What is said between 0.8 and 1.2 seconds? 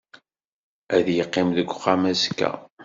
Ad